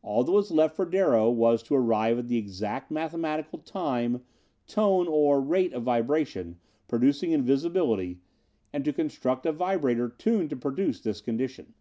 All 0.00 0.22
that 0.22 0.30
was 0.30 0.52
left 0.52 0.76
for 0.76 0.84
Darrow 0.84 1.28
was 1.28 1.60
to 1.64 1.74
arrive 1.74 2.20
at 2.20 2.28
the 2.28 2.36
exact 2.38 2.88
mathematical 2.88 3.58
time, 3.58 4.22
tone, 4.64 5.08
or 5.08 5.40
rate 5.40 5.72
of 5.72 5.82
vibration 5.82 6.60
producing 6.86 7.32
invisibility 7.32 8.20
and 8.72 8.84
to 8.84 8.92
construct 8.92 9.44
a 9.44 9.50
vibrator 9.50 10.08
tuned 10.08 10.50
to 10.50 10.56
produce 10.56 11.00
this 11.00 11.20
condition. 11.20 11.74